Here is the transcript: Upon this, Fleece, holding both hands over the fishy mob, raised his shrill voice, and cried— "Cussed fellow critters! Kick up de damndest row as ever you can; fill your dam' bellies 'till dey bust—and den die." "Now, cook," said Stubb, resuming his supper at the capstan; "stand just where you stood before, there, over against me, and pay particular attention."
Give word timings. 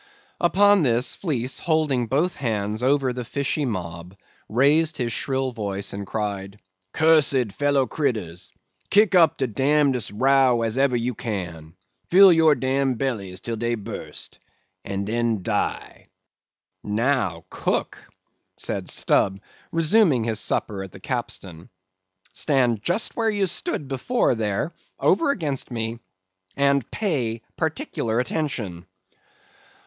Upon 0.39 0.81
this, 0.81 1.13
Fleece, 1.13 1.59
holding 1.59 2.07
both 2.07 2.35
hands 2.35 2.81
over 2.81 3.13
the 3.13 3.23
fishy 3.23 3.65
mob, 3.65 4.17
raised 4.49 4.97
his 4.97 5.13
shrill 5.13 5.51
voice, 5.51 5.93
and 5.93 6.07
cried— 6.07 6.59
"Cussed 6.91 7.51
fellow 7.51 7.85
critters! 7.85 8.51
Kick 8.89 9.13
up 9.13 9.37
de 9.37 9.45
damndest 9.45 10.09
row 10.09 10.63
as 10.63 10.79
ever 10.79 10.95
you 10.95 11.13
can; 11.13 11.75
fill 12.09 12.33
your 12.33 12.55
dam' 12.55 12.95
bellies 12.95 13.41
'till 13.41 13.57
dey 13.57 13.75
bust—and 13.75 15.05
den 15.05 15.43
die." 15.43 16.07
"Now, 16.83 17.45
cook," 17.51 17.99
said 18.57 18.89
Stubb, 18.89 19.39
resuming 19.71 20.23
his 20.23 20.39
supper 20.39 20.81
at 20.81 20.91
the 20.91 20.99
capstan; 20.99 21.69
"stand 22.33 22.81
just 22.81 23.15
where 23.15 23.29
you 23.29 23.45
stood 23.45 23.87
before, 23.87 24.33
there, 24.33 24.73
over 24.99 25.29
against 25.29 25.69
me, 25.69 25.99
and 26.57 26.89
pay 26.89 27.43
particular 27.55 28.19
attention." 28.19 28.87